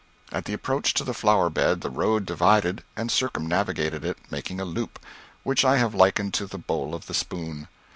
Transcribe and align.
At 0.31 0.45
the 0.45 0.53
approach 0.53 0.95
to 0.95 1.03
the 1.03 1.13
flower 1.13 1.51
bed 1.51 1.81
the 1.81 1.89
road 1.91 2.25
divided 2.25 2.83
and 2.97 3.11
circumnavigated 3.11 4.03
it, 4.03 4.17
making 4.31 4.59
a 4.59 4.65
loop, 4.65 4.97
which 5.43 5.63
I 5.63 5.77
have 5.77 5.93
likened 5.93 6.33
to 6.33 6.47
the 6.47 6.57
bowl 6.57 6.95
of 6.95 7.05
the 7.05 7.13
spoon. 7.13 7.67